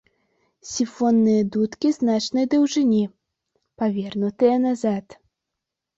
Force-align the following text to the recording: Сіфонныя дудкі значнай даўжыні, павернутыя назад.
Сіфонныя 0.69 1.41
дудкі 1.57 1.91
значнай 1.99 2.45
даўжыні, 2.55 3.03
павернутыя 3.83 4.55
назад. 4.69 5.05